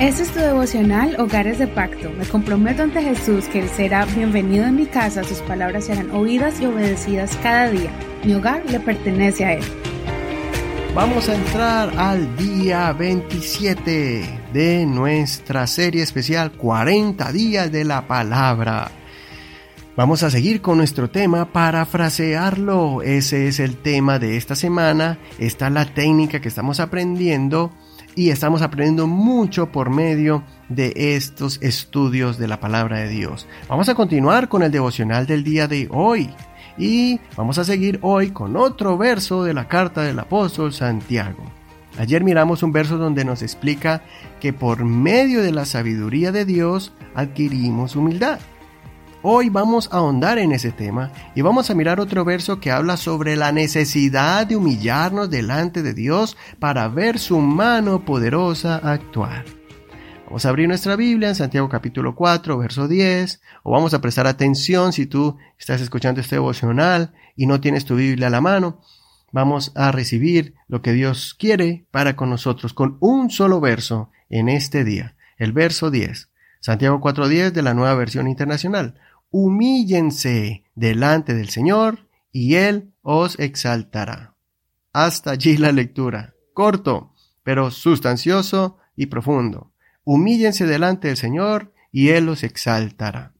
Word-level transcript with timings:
Este 0.00 0.22
es 0.22 0.30
tu 0.30 0.40
devocional 0.40 1.14
Hogares 1.20 1.58
de 1.58 1.66
Pacto. 1.66 2.10
Me 2.16 2.24
comprometo 2.24 2.82
ante 2.82 3.02
Jesús 3.02 3.44
que 3.48 3.60
Él 3.60 3.68
será 3.68 4.06
bienvenido 4.06 4.64
en 4.64 4.76
mi 4.76 4.86
casa, 4.86 5.22
sus 5.24 5.40
palabras 5.40 5.84
serán 5.84 6.10
oídas 6.12 6.58
y 6.58 6.64
obedecidas 6.64 7.36
cada 7.42 7.68
día. 7.68 7.90
Mi 8.24 8.32
hogar 8.32 8.62
le 8.70 8.80
pertenece 8.80 9.44
a 9.44 9.52
Él. 9.52 9.64
Vamos 10.94 11.28
a 11.28 11.34
entrar 11.34 11.92
al 11.98 12.34
día 12.38 12.94
27 12.94 14.40
de 14.54 14.86
nuestra 14.86 15.66
serie 15.66 16.02
especial 16.02 16.52
40 16.52 17.30
días 17.32 17.70
de 17.70 17.84
la 17.84 18.06
palabra. 18.06 18.90
Vamos 19.98 20.22
a 20.22 20.30
seguir 20.30 20.62
con 20.62 20.78
nuestro 20.78 21.10
tema, 21.10 21.52
parafrasearlo. 21.52 23.02
Ese 23.02 23.48
es 23.48 23.60
el 23.60 23.76
tema 23.76 24.18
de 24.18 24.38
esta 24.38 24.56
semana. 24.56 25.18
Esta 25.38 25.66
es 25.66 25.72
la 25.74 25.84
técnica 25.84 26.40
que 26.40 26.48
estamos 26.48 26.80
aprendiendo 26.80 27.70
y 28.20 28.28
estamos 28.28 28.60
aprendiendo 28.60 29.06
mucho 29.06 29.72
por 29.72 29.88
medio 29.88 30.42
de 30.68 30.92
estos 30.94 31.58
estudios 31.62 32.36
de 32.36 32.48
la 32.48 32.60
palabra 32.60 32.98
de 32.98 33.08
Dios. 33.08 33.46
Vamos 33.66 33.88
a 33.88 33.94
continuar 33.94 34.50
con 34.50 34.62
el 34.62 34.70
devocional 34.70 35.26
del 35.26 35.42
día 35.42 35.66
de 35.66 35.88
hoy 35.90 36.28
y 36.76 37.18
vamos 37.34 37.56
a 37.56 37.64
seguir 37.64 37.98
hoy 38.02 38.30
con 38.30 38.58
otro 38.58 38.98
verso 38.98 39.42
de 39.42 39.54
la 39.54 39.68
carta 39.68 40.02
del 40.02 40.18
apóstol 40.18 40.74
Santiago. 40.74 41.42
Ayer 41.98 42.22
miramos 42.22 42.62
un 42.62 42.72
verso 42.72 42.98
donde 42.98 43.24
nos 43.24 43.40
explica 43.40 44.02
que 44.38 44.52
por 44.52 44.84
medio 44.84 45.40
de 45.42 45.52
la 45.52 45.64
sabiduría 45.64 46.30
de 46.30 46.44
Dios 46.44 46.92
adquirimos 47.14 47.96
humildad. 47.96 48.38
Hoy 49.22 49.50
vamos 49.50 49.90
a 49.92 49.98
ahondar 49.98 50.38
en 50.38 50.50
ese 50.52 50.72
tema 50.72 51.12
y 51.34 51.42
vamos 51.42 51.68
a 51.68 51.74
mirar 51.74 52.00
otro 52.00 52.24
verso 52.24 52.58
que 52.58 52.70
habla 52.70 52.96
sobre 52.96 53.36
la 53.36 53.52
necesidad 53.52 54.46
de 54.46 54.56
humillarnos 54.56 55.28
delante 55.28 55.82
de 55.82 55.92
Dios 55.92 56.38
para 56.58 56.88
ver 56.88 57.18
su 57.18 57.38
mano 57.38 58.02
poderosa 58.06 58.76
actuar. 58.76 59.44
Vamos 60.24 60.46
a 60.46 60.48
abrir 60.48 60.68
nuestra 60.68 60.96
Biblia 60.96 61.28
en 61.28 61.34
Santiago 61.34 61.68
capítulo 61.68 62.14
4, 62.14 62.56
verso 62.56 62.88
10, 62.88 63.42
o 63.62 63.72
vamos 63.72 63.92
a 63.92 64.00
prestar 64.00 64.26
atención 64.26 64.94
si 64.94 65.04
tú 65.04 65.36
estás 65.58 65.82
escuchando 65.82 66.22
este 66.22 66.36
devocional 66.36 67.12
y 67.36 67.46
no 67.46 67.60
tienes 67.60 67.84
tu 67.84 67.96
Biblia 67.96 68.28
a 68.28 68.30
la 68.30 68.40
mano. 68.40 68.80
Vamos 69.32 69.72
a 69.74 69.92
recibir 69.92 70.54
lo 70.66 70.80
que 70.80 70.94
Dios 70.94 71.36
quiere 71.38 71.84
para 71.90 72.16
con 72.16 72.30
nosotros 72.30 72.72
con 72.72 72.96
un 73.00 73.28
solo 73.28 73.60
verso 73.60 74.08
en 74.30 74.48
este 74.48 74.82
día, 74.82 75.14
el 75.36 75.52
verso 75.52 75.90
10. 75.90 76.29
Santiago 76.60 77.00
4.10 77.00 77.52
de 77.52 77.62
la 77.62 77.74
nueva 77.74 77.94
versión 77.94 78.28
internacional 78.28 78.94
humíllense 79.30 80.64
delante 80.74 81.34
del 81.34 81.48
Señor 81.48 82.06
y 82.32 82.56
Él 82.56 82.92
os 83.02 83.38
exaltará. 83.38 84.34
Hasta 84.92 85.30
allí 85.30 85.56
la 85.56 85.72
lectura. 85.72 86.34
Corto, 86.52 87.14
pero 87.42 87.70
sustancioso 87.70 88.78
y 88.96 89.06
profundo. 89.06 89.72
Humíllense 90.04 90.66
delante 90.66 91.08
del 91.08 91.16
Señor 91.16 91.72
y 91.92 92.08
Él 92.08 92.28
os 92.28 92.42
exaltará. 92.42 93.32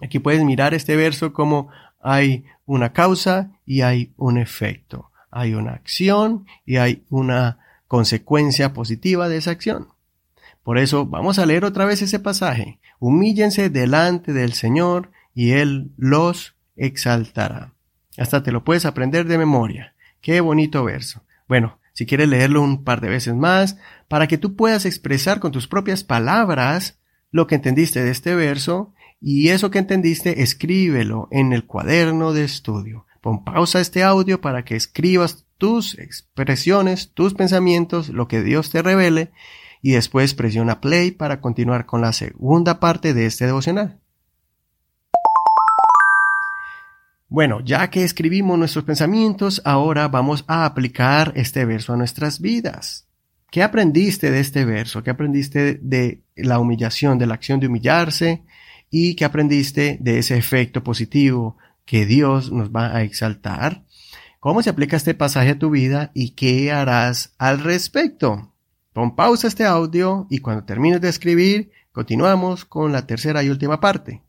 Aquí 0.00 0.18
puedes 0.18 0.44
mirar 0.44 0.74
este 0.74 0.96
verso 0.96 1.32
como 1.32 1.68
hay 2.00 2.44
una 2.64 2.92
causa 2.92 3.50
y 3.66 3.82
hay 3.82 4.12
un 4.16 4.38
efecto. 4.38 5.10
Hay 5.30 5.54
una 5.54 5.72
acción 5.72 6.46
y 6.64 6.76
hay 6.76 7.04
una 7.08 7.58
consecuencia 7.88 8.72
positiva 8.72 9.28
de 9.28 9.38
esa 9.38 9.50
acción. 9.50 9.88
Por 10.62 10.78
eso 10.78 11.06
vamos 11.06 11.38
a 11.38 11.46
leer 11.46 11.64
otra 11.64 11.84
vez 11.84 12.02
ese 12.02 12.18
pasaje. 12.18 12.78
Humíllense 12.98 13.70
delante 13.70 14.32
del 14.32 14.52
Señor 14.52 15.10
y 15.34 15.52
Él 15.52 15.90
los 15.96 16.54
exaltará. 16.76 17.72
Hasta 18.18 18.42
te 18.42 18.52
lo 18.52 18.64
puedes 18.64 18.86
aprender 18.86 19.26
de 19.26 19.38
memoria. 19.38 19.94
Qué 20.20 20.40
bonito 20.40 20.84
verso. 20.84 21.22
Bueno, 21.48 21.78
si 21.92 22.06
quieres 22.06 22.28
leerlo 22.28 22.62
un 22.62 22.84
par 22.84 23.00
de 23.00 23.08
veces 23.08 23.34
más, 23.34 23.76
para 24.08 24.26
que 24.26 24.38
tú 24.38 24.54
puedas 24.56 24.86
expresar 24.86 25.40
con 25.40 25.52
tus 25.52 25.66
propias 25.66 26.04
palabras 26.04 26.98
lo 27.30 27.46
que 27.46 27.54
entendiste 27.56 28.02
de 28.02 28.10
este 28.10 28.34
verso, 28.34 28.92
y 29.20 29.48
eso 29.48 29.70
que 29.70 29.78
entendiste, 29.78 30.42
escríbelo 30.42 31.28
en 31.30 31.52
el 31.52 31.64
cuaderno 31.64 32.32
de 32.32 32.44
estudio. 32.44 33.06
Pon 33.20 33.44
pausa 33.44 33.80
este 33.80 34.02
audio 34.02 34.40
para 34.40 34.64
que 34.64 34.74
escribas 34.74 35.46
tus 35.58 35.96
expresiones, 35.96 37.12
tus 37.14 37.34
pensamientos, 37.34 38.08
lo 38.08 38.26
que 38.26 38.42
Dios 38.42 38.70
te 38.70 38.82
revele, 38.82 39.30
y 39.82 39.92
después 39.92 40.32
presiona 40.34 40.80
play 40.80 41.10
para 41.10 41.40
continuar 41.40 41.84
con 41.84 42.00
la 42.00 42.12
segunda 42.12 42.78
parte 42.78 43.12
de 43.12 43.26
este 43.26 43.46
devocional. 43.46 43.98
Bueno, 47.28 47.60
ya 47.64 47.90
que 47.90 48.04
escribimos 48.04 48.58
nuestros 48.58 48.84
pensamientos, 48.84 49.62
ahora 49.64 50.06
vamos 50.08 50.44
a 50.46 50.66
aplicar 50.66 51.32
este 51.34 51.64
verso 51.64 51.92
a 51.92 51.96
nuestras 51.96 52.40
vidas. 52.40 53.06
¿Qué 53.50 53.62
aprendiste 53.62 54.30
de 54.30 54.40
este 54.40 54.64
verso? 54.64 55.02
¿Qué 55.02 55.10
aprendiste 55.10 55.78
de 55.82 56.20
la 56.36 56.58
humillación, 56.58 57.18
de 57.18 57.26
la 57.26 57.34
acción 57.34 57.58
de 57.58 57.66
humillarse? 57.66 58.42
¿Y 58.90 59.14
qué 59.14 59.24
aprendiste 59.24 59.96
de 60.00 60.18
ese 60.18 60.36
efecto 60.36 60.84
positivo 60.84 61.56
que 61.86 62.06
Dios 62.06 62.52
nos 62.52 62.70
va 62.70 62.94
a 62.94 63.02
exaltar? 63.02 63.82
¿Cómo 64.38 64.62
se 64.62 64.70
aplica 64.70 64.96
este 64.96 65.14
pasaje 65.14 65.50
a 65.50 65.58
tu 65.58 65.70
vida 65.70 66.10
y 66.14 66.30
qué 66.30 66.70
harás 66.70 67.32
al 67.38 67.60
respecto? 67.60 68.51
Pon 68.92 69.16
pausa 69.16 69.48
este 69.48 69.64
audio 69.64 70.26
y 70.28 70.40
cuando 70.40 70.64
termines 70.64 71.00
de 71.00 71.08
escribir, 71.08 71.72
continuamos 71.92 72.66
con 72.66 72.92
la 72.92 73.06
tercera 73.06 73.42
y 73.42 73.48
última 73.48 73.80
parte. 73.80 74.20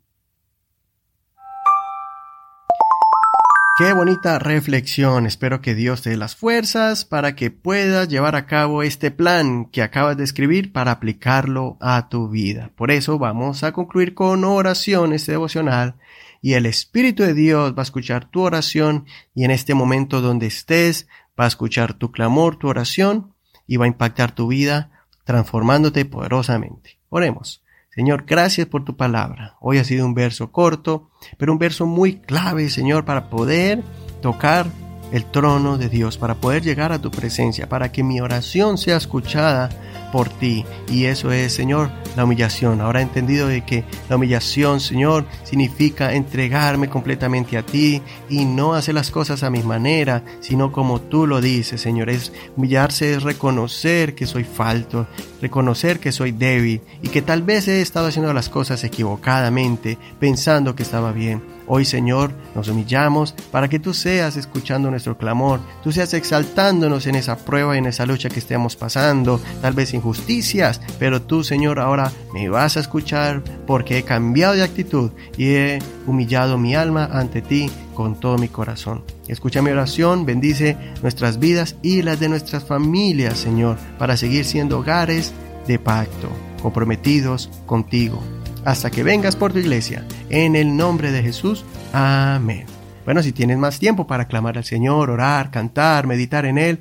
Qué 3.76 3.92
bonita 3.92 4.38
reflexión. 4.38 5.26
Espero 5.26 5.60
que 5.60 5.74
Dios 5.74 6.00
te 6.00 6.10
dé 6.10 6.16
las 6.16 6.34
fuerzas 6.34 7.04
para 7.04 7.34
que 7.34 7.50
puedas 7.50 8.08
llevar 8.08 8.36
a 8.36 8.46
cabo 8.46 8.82
este 8.82 9.10
plan 9.10 9.66
que 9.66 9.82
acabas 9.82 10.16
de 10.16 10.24
escribir 10.24 10.72
para 10.72 10.92
aplicarlo 10.92 11.76
a 11.80 12.08
tu 12.08 12.30
vida. 12.30 12.70
Por 12.76 12.90
eso 12.90 13.18
vamos 13.18 13.64
a 13.64 13.72
concluir 13.72 14.14
con 14.14 14.44
oración 14.44 15.12
este 15.12 15.32
devocional 15.32 15.96
y 16.40 16.54
el 16.54 16.64
Espíritu 16.64 17.22
de 17.22 17.34
Dios 17.34 17.74
va 17.76 17.80
a 17.80 17.82
escuchar 17.82 18.30
tu 18.30 18.42
oración 18.42 19.04
y 19.34 19.44
en 19.44 19.50
este 19.50 19.74
momento 19.74 20.22
donde 20.22 20.46
estés 20.46 21.06
va 21.38 21.44
a 21.44 21.48
escuchar 21.48 21.94
tu 21.94 22.12
clamor, 22.12 22.56
tu 22.56 22.68
oración 22.68 23.33
y 23.66 23.76
va 23.76 23.84
a 23.84 23.88
impactar 23.88 24.32
tu 24.32 24.48
vida 24.48 24.90
transformándote 25.24 26.04
poderosamente. 26.04 26.98
Oremos. 27.08 27.62
Señor, 27.94 28.24
gracias 28.26 28.66
por 28.66 28.84
tu 28.84 28.96
palabra. 28.96 29.56
Hoy 29.60 29.78
ha 29.78 29.84
sido 29.84 30.04
un 30.04 30.14
verso 30.14 30.50
corto, 30.50 31.10
pero 31.38 31.52
un 31.52 31.58
verso 31.58 31.86
muy 31.86 32.16
clave, 32.16 32.68
Señor, 32.68 33.04
para 33.04 33.30
poder 33.30 33.82
tocar 34.20 34.66
el 35.12 35.24
trono 35.26 35.78
de 35.78 35.88
Dios, 35.88 36.18
para 36.18 36.34
poder 36.34 36.64
llegar 36.64 36.90
a 36.90 37.00
tu 37.00 37.12
presencia, 37.12 37.68
para 37.68 37.92
que 37.92 38.02
mi 38.02 38.20
oración 38.20 38.78
sea 38.78 38.96
escuchada 38.96 39.68
por 40.10 40.28
ti. 40.28 40.64
Y 40.88 41.04
eso 41.04 41.30
es, 41.30 41.54
Señor, 41.54 41.90
la 42.16 42.24
humillación. 42.24 42.80
Ahora 42.80 43.00
he 43.00 43.02
entendido 43.02 43.48
de 43.48 43.62
que 43.62 43.84
la 44.08 44.16
humillación, 44.16 44.80
Señor, 44.80 45.24
significa 45.44 46.14
entregarme 46.14 46.88
completamente 46.88 47.56
a 47.56 47.64
ti 47.64 48.02
y 48.28 48.44
no 48.44 48.74
hacer 48.74 48.94
las 48.94 49.10
cosas 49.10 49.42
a 49.42 49.50
mi 49.50 49.62
manera, 49.62 50.22
sino 50.40 50.72
como 50.72 51.00
tú 51.00 51.26
lo 51.26 51.40
dices, 51.40 51.80
Señor. 51.80 52.10
Es 52.10 52.32
humillarse, 52.56 53.14
es 53.14 53.22
reconocer 53.22 54.14
que 54.14 54.26
soy 54.26 54.44
falto, 54.44 55.06
reconocer 55.40 56.00
que 56.00 56.12
soy 56.12 56.32
débil 56.32 56.80
y 57.02 57.08
que 57.08 57.22
tal 57.22 57.42
vez 57.42 57.68
he 57.68 57.80
estado 57.80 58.06
haciendo 58.06 58.32
las 58.32 58.48
cosas 58.48 58.84
equivocadamente, 58.84 59.98
pensando 60.18 60.74
que 60.74 60.82
estaba 60.82 61.12
bien. 61.12 61.42
Hoy, 61.66 61.86
Señor, 61.86 62.32
nos 62.54 62.68
humillamos 62.68 63.34
para 63.50 63.68
que 63.68 63.78
tú 63.78 63.94
seas 63.94 64.36
escuchando 64.36 64.90
nuestro 64.90 65.16
clamor, 65.16 65.60
tú 65.82 65.92
seas 65.92 66.12
exaltándonos 66.12 67.06
en 67.06 67.14
esa 67.14 67.36
prueba 67.38 67.74
y 67.74 67.78
en 67.78 67.86
esa 67.86 68.04
lucha 68.04 68.28
que 68.28 68.38
estemos 68.38 68.76
pasando, 68.76 69.40
tal 69.62 69.72
vez 69.72 69.94
injusticias, 69.94 70.82
pero 70.98 71.22
tú, 71.22 71.42
Señor, 71.42 71.80
ahora 71.80 72.03
me 72.32 72.48
vas 72.48 72.76
a 72.76 72.80
escuchar 72.80 73.42
porque 73.66 73.98
he 73.98 74.02
cambiado 74.02 74.54
de 74.54 74.62
actitud 74.62 75.10
y 75.36 75.54
he 75.54 75.78
humillado 76.06 76.58
mi 76.58 76.74
alma 76.74 77.08
ante 77.12 77.42
ti 77.42 77.70
con 77.94 78.18
todo 78.18 78.38
mi 78.38 78.48
corazón. 78.48 79.04
Escucha 79.28 79.62
mi 79.62 79.70
oración, 79.70 80.26
bendice 80.26 80.76
nuestras 81.02 81.38
vidas 81.38 81.76
y 81.82 82.02
las 82.02 82.20
de 82.20 82.28
nuestras 82.28 82.64
familias, 82.64 83.38
Señor, 83.38 83.78
para 83.98 84.16
seguir 84.16 84.44
siendo 84.44 84.78
hogares 84.78 85.32
de 85.66 85.78
pacto, 85.78 86.28
comprometidos 86.62 87.50
contigo 87.66 88.22
hasta 88.64 88.90
que 88.90 89.02
vengas 89.02 89.36
por 89.36 89.52
tu 89.52 89.58
iglesia. 89.58 90.06
En 90.30 90.56
el 90.56 90.76
nombre 90.76 91.12
de 91.12 91.22
Jesús. 91.22 91.64
Amén. 91.92 92.66
Bueno, 93.04 93.22
si 93.22 93.32
tienes 93.32 93.58
más 93.58 93.78
tiempo 93.78 94.06
para 94.06 94.26
clamar 94.26 94.56
al 94.56 94.64
Señor, 94.64 95.10
orar, 95.10 95.50
cantar, 95.50 96.06
meditar 96.06 96.46
en 96.46 96.58
Él, 96.58 96.80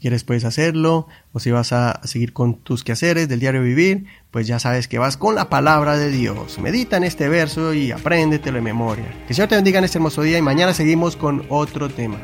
si 0.00 0.04
quieres 0.04 0.24
puedes 0.24 0.46
hacerlo, 0.46 1.08
o 1.34 1.40
si 1.40 1.50
vas 1.50 1.74
a 1.74 2.00
seguir 2.04 2.32
con 2.32 2.54
tus 2.54 2.84
quehaceres 2.84 3.28
del 3.28 3.38
diario 3.38 3.62
vivir, 3.62 4.06
pues 4.30 4.46
ya 4.46 4.58
sabes 4.58 4.88
que 4.88 4.98
vas 4.98 5.18
con 5.18 5.34
la 5.34 5.50
palabra 5.50 5.98
de 5.98 6.10
Dios. 6.10 6.58
Medita 6.58 6.96
en 6.96 7.04
este 7.04 7.28
verso 7.28 7.74
y 7.74 7.92
apréndetelo 7.92 8.56
de 8.56 8.62
memoria. 8.62 9.04
Que 9.26 9.28
el 9.28 9.34
Señor 9.34 9.50
te 9.50 9.56
bendiga 9.56 9.78
en 9.78 9.84
este 9.84 9.98
hermoso 9.98 10.22
día 10.22 10.38
y 10.38 10.42
mañana 10.42 10.72
seguimos 10.72 11.16
con 11.16 11.44
otro 11.50 11.90
tema. 11.90 12.16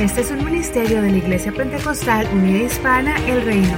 Este 0.00 0.22
es 0.22 0.32
un 0.32 0.44
ministerio 0.44 1.00
de 1.00 1.12
la 1.12 1.16
Iglesia 1.18 1.52
Pentecostal 1.52 2.28
Unida 2.34 2.64
Hispana 2.64 3.16
El 3.28 3.44
Reino. 3.44 3.76